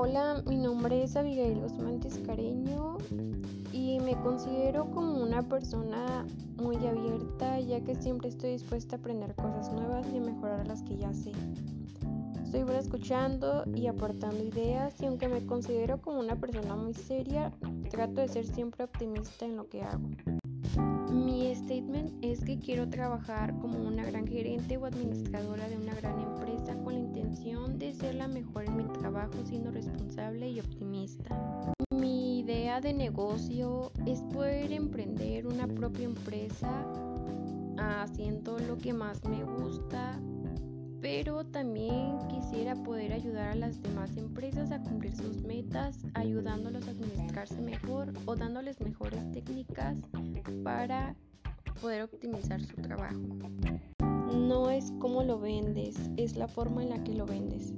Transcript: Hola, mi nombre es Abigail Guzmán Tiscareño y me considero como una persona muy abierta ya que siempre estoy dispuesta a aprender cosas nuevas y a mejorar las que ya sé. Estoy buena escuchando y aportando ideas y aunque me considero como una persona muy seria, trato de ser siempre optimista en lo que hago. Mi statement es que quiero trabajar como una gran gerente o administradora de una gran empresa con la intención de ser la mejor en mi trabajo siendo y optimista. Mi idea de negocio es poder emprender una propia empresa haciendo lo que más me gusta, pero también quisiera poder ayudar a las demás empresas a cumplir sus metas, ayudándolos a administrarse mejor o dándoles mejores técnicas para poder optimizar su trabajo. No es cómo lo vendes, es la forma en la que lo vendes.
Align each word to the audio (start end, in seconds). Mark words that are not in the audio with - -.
Hola, 0.00 0.44
mi 0.46 0.54
nombre 0.54 1.02
es 1.02 1.16
Abigail 1.16 1.58
Guzmán 1.58 1.98
Tiscareño 1.98 2.98
y 3.72 3.98
me 3.98 4.14
considero 4.22 4.88
como 4.92 5.20
una 5.20 5.42
persona 5.48 6.24
muy 6.56 6.76
abierta 6.86 7.58
ya 7.58 7.80
que 7.80 7.96
siempre 7.96 8.28
estoy 8.28 8.52
dispuesta 8.52 8.94
a 8.94 8.98
aprender 9.00 9.34
cosas 9.34 9.72
nuevas 9.72 10.06
y 10.14 10.18
a 10.18 10.20
mejorar 10.20 10.68
las 10.68 10.84
que 10.84 10.98
ya 10.98 11.12
sé. 11.12 11.32
Estoy 12.44 12.62
buena 12.62 12.78
escuchando 12.78 13.64
y 13.74 13.88
aportando 13.88 14.40
ideas 14.40 14.94
y 15.02 15.06
aunque 15.06 15.26
me 15.26 15.44
considero 15.44 16.00
como 16.00 16.20
una 16.20 16.36
persona 16.36 16.76
muy 16.76 16.94
seria, 16.94 17.52
trato 17.90 18.20
de 18.20 18.28
ser 18.28 18.46
siempre 18.46 18.84
optimista 18.84 19.46
en 19.46 19.56
lo 19.56 19.68
que 19.68 19.82
hago. 19.82 20.08
Mi 21.10 21.52
statement 21.56 22.22
es 22.22 22.44
que 22.44 22.58
quiero 22.58 22.88
trabajar 22.88 23.58
como 23.58 23.78
una 23.78 24.04
gran 24.04 24.26
gerente 24.26 24.76
o 24.76 24.86
administradora 24.86 25.68
de 25.68 25.76
una 25.76 25.94
gran 25.94 26.20
empresa 26.20 26.76
con 26.84 26.94
la 26.94 27.00
intención 27.00 27.78
de 27.78 27.92
ser 27.94 28.14
la 28.14 28.28
mejor 28.28 28.64
en 28.66 28.76
mi 28.76 28.84
trabajo 28.84 29.32
siendo 29.44 29.72
y 30.46 30.60
optimista. 30.60 31.36
Mi 31.90 32.40
idea 32.40 32.80
de 32.80 32.92
negocio 32.92 33.90
es 34.06 34.20
poder 34.22 34.72
emprender 34.72 35.46
una 35.46 35.66
propia 35.66 36.04
empresa 36.04 36.86
haciendo 37.76 38.58
lo 38.58 38.76
que 38.78 38.92
más 38.92 39.24
me 39.24 39.42
gusta, 39.42 40.20
pero 41.00 41.44
también 41.44 42.18
quisiera 42.28 42.74
poder 42.76 43.12
ayudar 43.12 43.48
a 43.48 43.54
las 43.54 43.82
demás 43.82 44.16
empresas 44.16 44.70
a 44.70 44.80
cumplir 44.82 45.16
sus 45.16 45.42
metas, 45.42 46.04
ayudándolos 46.14 46.86
a 46.86 46.90
administrarse 46.90 47.60
mejor 47.60 48.12
o 48.26 48.36
dándoles 48.36 48.80
mejores 48.80 49.30
técnicas 49.32 49.96
para 50.62 51.16
poder 51.80 52.02
optimizar 52.02 52.62
su 52.62 52.76
trabajo. 52.76 53.18
No 54.34 54.70
es 54.70 54.92
cómo 54.98 55.22
lo 55.22 55.38
vendes, 55.40 55.96
es 56.16 56.36
la 56.36 56.48
forma 56.48 56.82
en 56.82 56.90
la 56.90 57.02
que 57.02 57.14
lo 57.14 57.26
vendes. 57.26 57.72